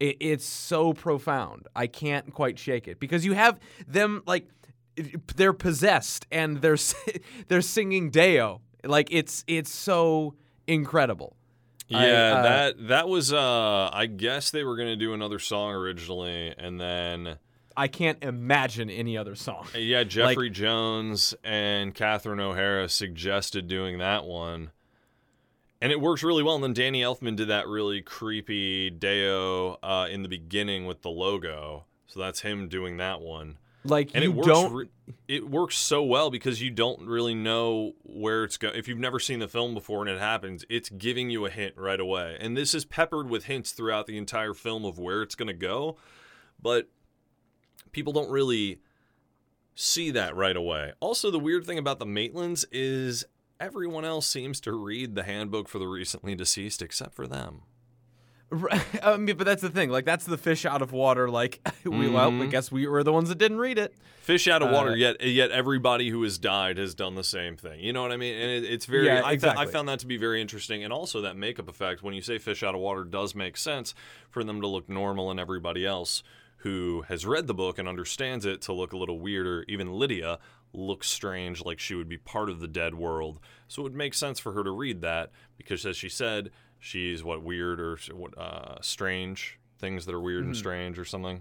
[0.00, 1.66] it, it's so profound.
[1.74, 4.48] I can't quite shake it because you have them like
[5.36, 6.78] they're possessed and they're
[7.48, 8.60] they're singing Day-O.
[8.84, 10.34] Like it's it's so
[10.66, 11.36] incredible.
[11.92, 13.32] I, Yeah, uh, that that was.
[13.32, 17.38] Uh, I guess they were gonna do another song originally, and then
[17.76, 19.66] I can't imagine any other song.
[19.74, 24.70] yeah, Jeffrey Jones and Catherine O'Hara suggested doing that one,
[25.80, 26.54] and it works really well.
[26.54, 31.10] And then Danny Elfman did that really creepy Day-O uh, in the beginning with the
[31.10, 31.84] logo.
[32.06, 33.58] So that's him doing that one.
[33.84, 34.46] Like And you it works.
[34.46, 34.72] don't.
[34.72, 34.88] re-
[35.26, 38.74] it works so well because you don't really know where it's going.
[38.76, 41.74] If you've never seen the film before and it happens, it's giving you a hint
[41.76, 42.36] right away.
[42.40, 45.52] And this is peppered with hints throughout the entire film of where it's going to
[45.54, 45.96] go,
[46.60, 46.88] but
[47.90, 48.80] people don't really
[49.74, 50.92] see that right away.
[51.00, 53.24] Also, the weird thing about the Maitlands is
[53.58, 57.62] everyone else seems to read the handbook for the recently deceased except for them.
[58.54, 59.88] Right, I mean, but that's the thing.
[59.88, 61.30] Like that's the fish out of water.
[61.30, 62.42] Like we well, Mm-hmm.
[62.42, 63.94] I guess we were the ones that didn't read it.
[64.20, 67.56] Fish out of water, Uh, yet yet everybody who has died has done the same
[67.56, 67.80] thing.
[67.80, 68.34] You know what I mean?
[68.34, 69.06] And it, it's very.
[69.06, 72.02] Yeah, I, th- I found that to be very interesting, and also that makeup effect.
[72.02, 73.94] When you say fish out of water, does make sense
[74.30, 76.22] for them to look normal, and everybody else
[76.58, 79.64] who has read the book and understands it to look a little weirder.
[79.66, 80.38] Even Lydia
[80.72, 83.40] looks strange, like she would be part of the dead world.
[83.72, 87.24] So it would make sense for her to read that because, as she said, she's
[87.24, 90.48] what weird or what uh, strange things that are weird Mm-hmm.
[90.50, 91.40] and strange or something.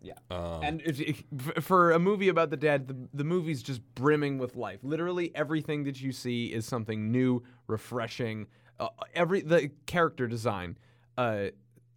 [0.00, 0.14] Yeah.
[0.30, 1.22] Um, and if, if-
[1.62, 4.80] for a movie about the dead, the, the movie's just brimming with life.
[4.82, 8.46] Literally everything that you see is something new, refreshing.
[8.80, 10.78] Uh, every the character design,
[11.18, 11.48] uh,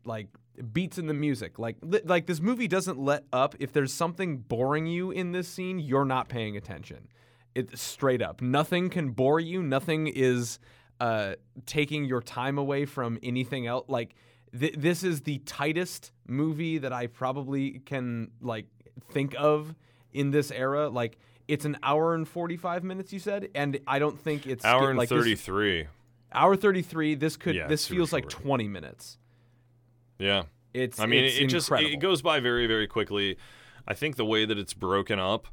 [0.04, 0.28] like
[0.74, 1.58] beats in the music.
[1.58, 3.56] Like li- like this movie doesn't let up.
[3.60, 7.08] If there's something boring you in this scene, you're not paying attention.
[7.58, 8.40] It's straight up.
[8.40, 9.64] Nothing can bore you.
[9.64, 10.60] Nothing is
[11.00, 11.34] uh,
[11.66, 13.86] taking your time away from anything else.
[13.88, 14.14] Like
[14.58, 18.68] th- this is the tightest movie that I probably can like
[19.12, 19.74] think of
[20.14, 20.90] in this era.
[20.90, 21.18] Like
[21.48, 23.12] it's an hour and forty five minutes.
[23.12, 25.88] You said, and I don't think it's hour and like thirty three.
[26.32, 27.16] hour thirty three.
[27.16, 29.18] This could Yeah, this feels like twenty minutes.
[30.20, 30.44] Yeah.
[30.74, 33.38] It's I mean, it's it, it just it goes by very very quickly.
[33.88, 35.48] I think the way that it's broken up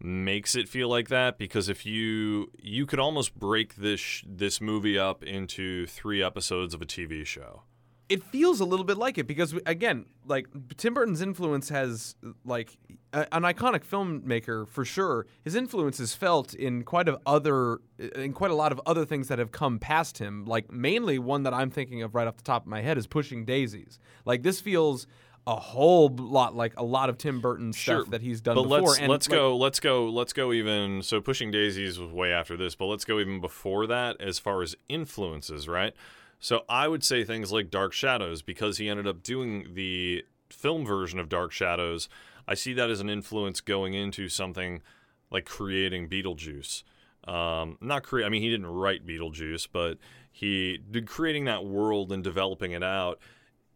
[0.00, 4.60] makes it feel like that because if you you could almost break this sh- this
[4.60, 7.62] movie up into 3 episodes of a TV show.
[8.08, 12.78] it feels a little bit like it because again like tim burton's influence has like
[13.12, 15.26] a, an iconic filmmaker for sure.
[15.42, 19.28] His influence is felt in quite a other in quite a lot of other things
[19.28, 20.44] that have come past him.
[20.44, 23.06] Like mainly one that i'm thinking of right off the top of my head is
[23.06, 23.98] pushing daisies.
[24.24, 25.06] Like this feels
[25.48, 28.64] a whole lot like a lot of tim burton Sure, stuff that he's done but
[28.64, 32.12] before let's and let's like, go let's go let's go even so pushing daisies was
[32.12, 35.94] way after this but let's go even before that as far as influences right?
[36.38, 40.84] So i would say things like dark shadows because he ended up doing the film
[40.84, 42.08] version of dark shadows
[42.46, 44.82] i see that as an influence going into something
[45.30, 46.82] like creating beetlejuice.
[47.26, 49.98] Um, not create i mean he didn't write beetlejuice but
[50.38, 53.18] he did creating that world and developing it out.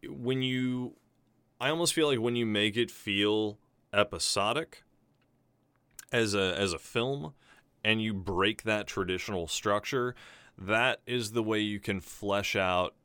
[0.09, 0.95] When you
[1.63, 3.57] I almost feel like when you make it feel
[3.93, 4.83] episodic
[6.11, 7.35] as a as a film
[7.85, 10.17] and you break that traditional structure,
[10.59, 12.97] that is the way you can flesh out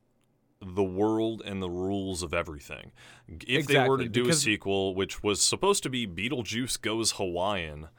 [0.59, 2.91] the world and the rules of everything.
[3.27, 7.11] If they were to Exactly, do a sequel which was supposed to be Beetlejuice Goes
[7.11, 7.89] Hawaiian,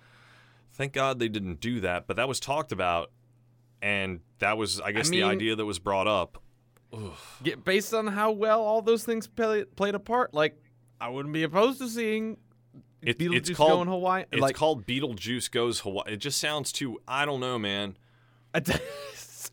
[0.73, 3.13] thank God they didn't do that, but that was talked about
[3.81, 6.43] and that was I guess mean- the idea that was brought up.
[7.43, 10.57] Get, based on how well all those things play, played a part like
[11.01, 12.37] i wouldn't be opposed to seeing
[13.03, 16.15] It, Beetlejuice it's called going Hawaii It's like called Beetlejuice Goes Hawaii.
[16.15, 16.99] It just sounds too.
[17.07, 17.97] I don't know, man.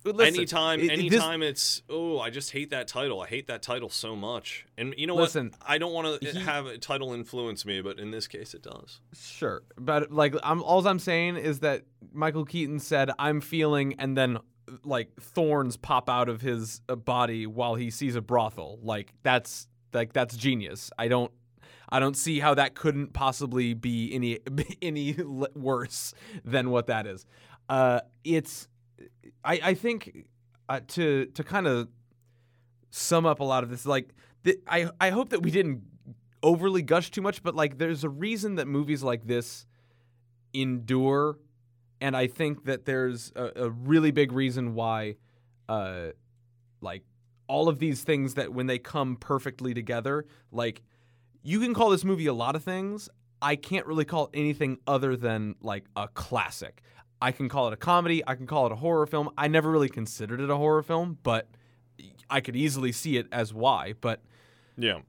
[0.04, 1.82] Listen, anytime, it- it- this- anytime it's.
[1.90, 3.22] Oh, I just hate that title.
[3.22, 4.66] I hate that title so much.
[4.78, 5.60] And you know Listen, what?
[5.70, 9.00] I don't want to have a title influence me, but in this case, it does.
[9.14, 14.16] Sure, but like I'm all I'm saying is that Michael Keaton said I'm feeling, and
[14.16, 14.38] then
[14.84, 18.80] like thorns pop out of his uh, body while he sees a brothel.
[18.82, 20.92] Like that's like that's genius.
[20.98, 21.32] I don't.
[21.88, 24.40] I don't see how that couldn't possibly be any
[24.82, 25.14] any
[25.56, 27.26] worse than what that is.
[27.70, 28.68] Uh, it's,
[29.44, 30.26] I, I think,
[30.68, 31.88] uh, to to kind of
[32.90, 34.10] sum up a lot of this, like
[34.44, 35.84] th- I I hope that we didn't
[36.42, 39.66] overly gush too much, but like there's a reason that movies like this
[40.54, 41.38] endure,
[42.02, 45.16] and I think that there's a, a really big reason why,
[45.70, 46.08] uh,
[46.82, 47.04] like
[47.48, 50.82] all of these things that when they come perfectly together, like
[51.44, 53.10] you can call this movie a lot of things.
[53.42, 56.82] I can't really call it anything other than like a classic.
[57.22, 58.24] I can call it a comedy.
[58.26, 59.30] I can call it a horror film.
[59.38, 61.48] I never really considered it a horror film, but
[62.30, 63.94] I could easily see it as why.
[64.00, 64.22] But
[64.78, 65.00] Yeah,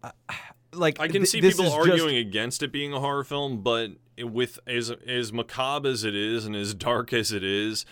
[0.77, 3.63] like I can th- see people is just- arguing against it being a horror film,
[3.63, 7.85] but with as as macabre as it is and as dark as it is,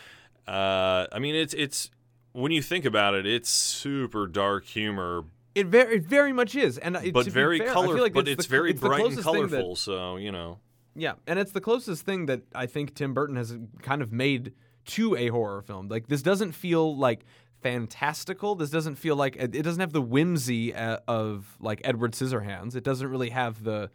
[0.47, 1.91] uh, I mean, it's it's
[2.33, 6.79] when you think about it, it's super dark humor, It very, it very much is,
[6.79, 8.01] and it, but very fair, colorful.
[8.03, 9.77] like but it's, it's, the, very it's bright and thing that- colorful.
[9.77, 10.59] so you know,
[10.97, 14.53] yeah, and it's the closest thing that I think Tim Burton has kind of made
[14.87, 15.89] to a horror film.
[15.89, 17.25] Like this doesn't feel like
[17.65, 18.55] fantastical.
[18.55, 22.77] This doesn't feel like it doesn't have the whimsy uh, of like Edward Scissorhands.
[22.77, 23.91] It doesn't really have the.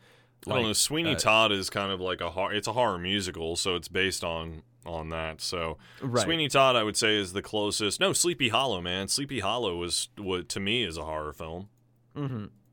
[0.47, 0.73] I don't know.
[0.73, 2.53] Sweeney uh, Todd is kind of like a horror.
[2.53, 5.39] It's a horror musical, so it's based on on that.
[5.39, 6.23] So Right.
[6.23, 7.99] Sweeney Todd, I would say, is the closest.
[7.99, 9.08] No, Sleepy Hollow, man.
[9.08, 11.69] Sleepy Hollow was what to me is a horror film.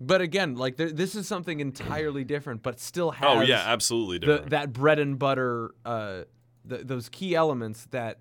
[0.01, 3.29] But again, like there, this is something entirely different, but still has.
[3.29, 4.51] Oh yeah, absolutely the, different.
[4.51, 6.23] that bread and butter, uh,
[6.69, 8.21] th- those key elements that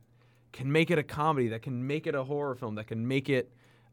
[0.55, 3.29] can make it a comedy, that can make it a horror film, that can make
[3.29, 3.51] it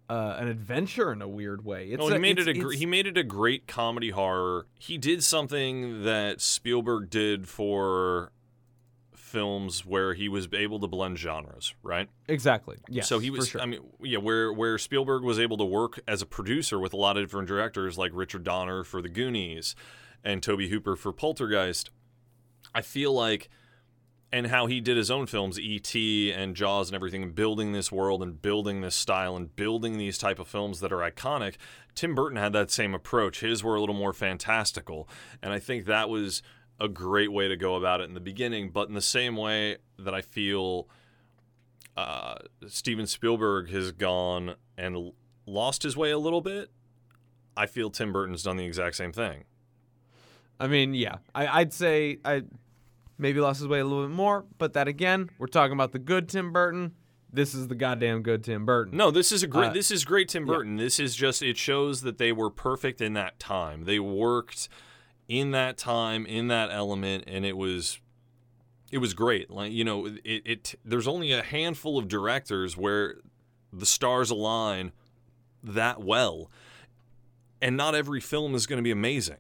[0.09, 1.89] uh, an adventure in a weird way.
[1.89, 4.67] It's Oh, he a- made it a gr- he made it a great comedy horror.
[4.79, 8.33] He did something that Spielberg did for
[9.15, 12.09] films where he was able to blend genres, right?
[12.29, 12.77] exactly.
[12.89, 13.09] Yes.
[13.09, 13.61] so he was sure.
[13.61, 16.97] I mean yeah, where where Spielberg was able to work as a producer with a
[16.97, 19.75] lot of different directors like Richard Donner for The Goonies
[20.23, 21.91] and Tobe Hooper for Poltergeist.
[22.75, 23.49] I feel like
[24.33, 26.33] and how he did his own films E.T.
[26.33, 30.39] and Jaws and everything building this world and building this style and building these type
[30.39, 31.57] of films that are iconic
[31.95, 35.09] Tim Burton had that same approach his were a little more fantastical
[35.43, 36.43] and I think that was
[36.81, 39.77] a great way to go about it in the beginning but in the same way
[39.99, 40.89] that I feel
[41.97, 45.13] uh, Steven Spielberg has gone and
[45.47, 46.71] lost his way a little bit
[47.55, 49.45] I feel Tim Burton's done the exact same thing
[50.63, 52.45] I mean, yeah, I, I'd say I
[53.23, 55.99] maybe lost his way a little bit more, but that again, we're talking about the
[55.99, 56.93] good Tim Burton.
[57.33, 58.99] This is the goddamn good Tim Burton.
[58.99, 59.71] No, this is a great.
[59.71, 60.77] Uh, this is great, Tim Burton.
[60.77, 61.43] This is just.
[61.43, 63.85] It shows that they were perfect in that time.
[63.85, 64.69] They worked
[65.29, 68.01] in that time, in that element, and it was.
[68.91, 69.51] It was great.
[69.51, 70.43] Like you know, it.
[70.45, 73.15] it there's only a handful of directors where
[73.73, 74.93] the stars align
[75.63, 76.51] that well,
[77.63, 79.39] and not every film is going to be amazing.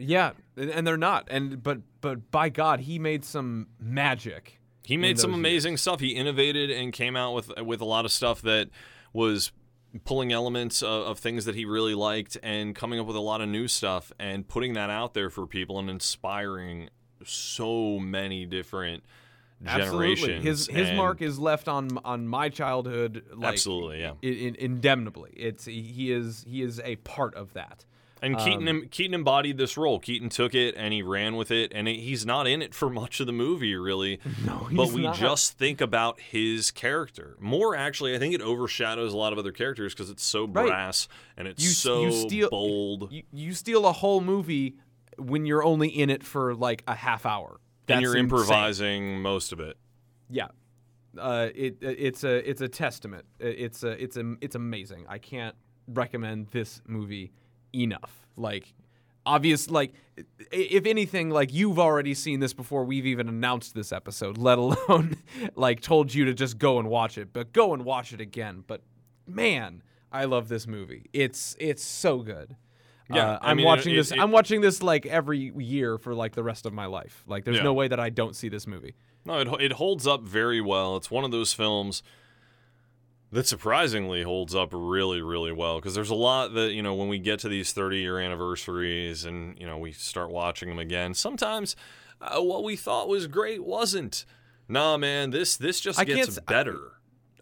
[0.00, 1.28] Yeah, and they're not.
[1.30, 4.60] And but but by God, he made some magic.
[4.82, 6.00] He made some amazing stuff.
[6.00, 8.70] He innovated and came out with with a lot of stuff that
[9.12, 9.52] was
[10.04, 13.40] pulling elements of, of things that he really liked and coming up with a lot
[13.40, 16.88] of new stuff and putting that out there for people and inspiring
[17.24, 19.02] so many different
[19.66, 20.14] Absolutely.
[20.16, 20.44] generations.
[20.44, 23.24] His his And mark is left on on my childhood.
[23.34, 24.12] Like, Absolutely, yeah.
[24.22, 25.32] in, indemnibly.
[25.36, 27.84] It's he is he is a part of that.
[28.22, 29.98] And Keaton, Um, Keaton embodied this role.
[29.98, 32.90] Keaton took it and he ran with it, and it, he's not in it for
[32.90, 34.20] much of the movie, really.
[34.44, 35.16] No, but we not.
[35.16, 37.74] just think about his character more.
[37.74, 40.66] Actually, I think it overshadows a lot of other characters because it's so Right.
[40.68, 44.74] brass and it's You- so you steal- bold, You, you steal a whole movie
[45.18, 47.60] when you're only in it for like a half hour.
[47.86, 48.24] That's and you're insane.
[48.24, 49.76] improvising most of it.
[50.28, 50.48] Yeah.
[51.18, 53.24] Uh, it it's a it's a testament.
[53.40, 55.06] It's a it's a it's amazing.
[55.08, 55.56] I can't
[55.88, 57.32] recommend this movie
[57.74, 58.26] enough.
[58.36, 58.72] Like
[59.26, 59.92] obvious like
[60.50, 65.16] if anything like you've already seen this before we've even announced this episode, let alone
[65.54, 67.32] like told you to just go and watch it.
[67.32, 68.64] But go and watch it again.
[68.66, 68.82] But
[69.26, 71.06] man, I love this movie.
[71.12, 72.56] It's it's so good.
[73.12, 74.12] Yeah, Uh, I I'm mean, watching it- this.
[74.12, 77.24] it- I'm watching this like every year for like the rest of my life.
[77.26, 77.64] Like, there's Yeah.
[77.64, 78.94] no way that I don't see this movie.
[79.24, 80.96] No, it it holds up very well.
[80.96, 82.02] It's one of those films
[83.32, 87.08] that surprisingly holds up really, really well because there's a lot that you know when
[87.08, 91.14] we get to these 30 year anniversaries and you know we start watching them again.
[91.14, 91.76] Sometimes
[92.20, 94.24] uh, what we thought was great wasn't.
[94.68, 96.78] Nah, man, this this just I gets s- I- better.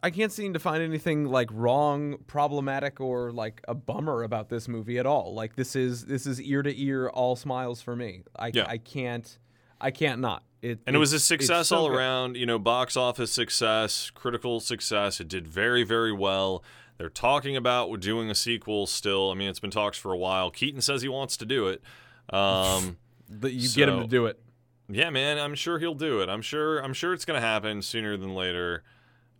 [0.01, 4.69] I can't seem to find anything like wrong, problematic, or like a bummer about this
[4.69, 5.35] movie at all.
[5.35, 8.23] Like this is this is ear to ear, all smiles for me.
[8.39, 8.67] I, Yeah.
[8.69, 9.39] I can't
[9.81, 10.45] I can't not.
[10.61, 14.59] It, And it was a success so all around, you know, box office success, critical
[14.61, 15.21] success.
[15.21, 16.65] It did very, very well.
[16.99, 19.31] They're talking about doing a sequel still.
[19.31, 20.51] I mean, it's been talks for a while.
[20.51, 21.83] Keaton says he wants to do it.
[22.31, 22.97] Um,
[23.31, 24.41] But you get him to do it.
[24.89, 26.31] yeah, man, I'm sure he'll do it.
[26.31, 26.79] I'm sure.
[26.79, 28.83] I'm sure it's gonna happen sooner than later.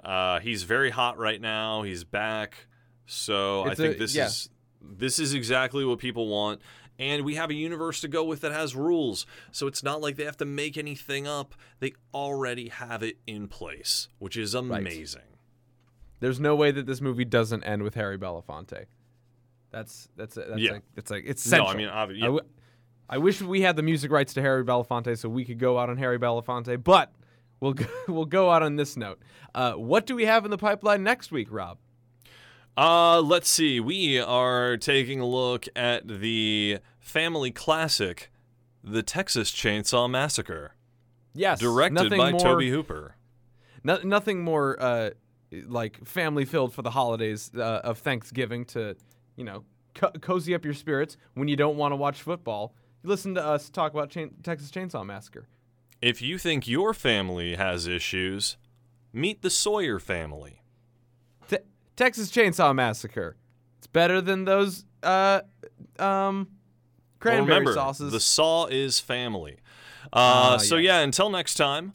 [0.05, 1.83] Uh, he's very hot right now.
[1.83, 2.67] He's back,
[3.07, 4.27] so I It's a- think this yeah.
[4.27, 4.51] is
[4.83, 6.61] this is exactly what people want.
[6.99, 9.25] And we have a universe to go with that has rules.
[9.53, 11.55] So it's not like they have to make anything up.
[11.79, 15.23] They already have it in place, which is amazing.
[16.21, 18.87] There's no way that this movie doesn't end with Harry Belafonte.
[19.71, 20.73] That's that's a, that's Yeah.
[20.73, 22.25] like it's like it's No, I mean, obvi- I, yeah.
[22.25, 22.45] w-
[23.09, 25.91] I wish we had the music rights to Harry Belafonte so we could go out
[25.91, 27.13] on Harry Belafonte, but
[27.61, 29.21] we'll go, we'll go out on this note.
[29.55, 31.79] Uh, what do we have in the pipeline next week, Rob?
[32.79, 33.81] Uh, let's see.
[33.81, 38.31] We are taking a look at the family classic,
[38.85, 40.77] The Texas Chainsaw Massacre,
[41.35, 43.17] Yes, directed by more, Tobe Hooper.
[43.83, 45.11] No, nothing more uh,
[45.67, 48.95] like family filled for the holidays uh, of Thanksgiving to,
[49.35, 49.65] you know,
[49.97, 52.77] co- cozy up your spirits when you don't want to watch football.
[53.03, 55.49] Listen to us talk about Chain- Texas Chainsaw Massacre.
[56.01, 58.57] If you think your family has issues,
[59.13, 60.63] meet the Sawyer family.
[61.99, 63.37] Te- Texas Chainsaw Massacre.
[63.79, 65.41] It's better than those uh
[65.99, 66.47] um Well,
[67.21, 68.13] cranberry remember, sauces.
[68.13, 69.57] the Saw is family.
[70.13, 70.85] Uh, Ah, so yes.
[70.87, 71.93] yeah, until next time.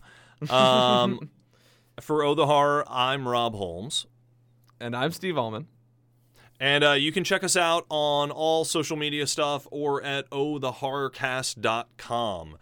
[0.49, 1.29] Um,
[2.01, 4.05] for Oh the Horror, I'm Rob Holmes.
[4.79, 5.67] and I'm Steve Allman.
[6.59, 12.57] And uh, you can check us out on all social media stuff or at ohthehorrorcast.com.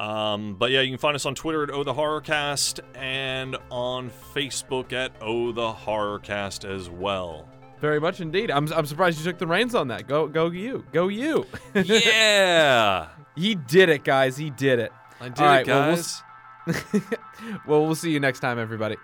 [0.00, 4.10] Um, but yeah, you can find us on Twitter at Oh the Horrorcast and on
[4.34, 7.46] Facebook at Oh the Horrorcast as well.
[7.82, 8.50] Very much indeed.
[8.50, 10.08] I'm, I'm surprised you took the reins on that.
[10.08, 10.86] Go go you.
[10.92, 11.44] Go you.
[11.74, 14.38] Yeah, he did it, guys.
[14.38, 14.90] He did it.
[15.20, 16.22] I did All right, it, well, we'll guys.
[17.66, 18.96] Well, we'll see you next time, everybody.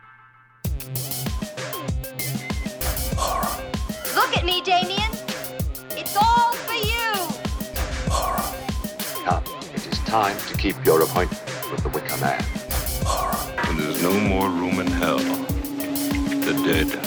[10.06, 12.40] Time to keep your appointment with the Wicker Man.
[13.66, 17.05] When there's no more room in hell, the dead.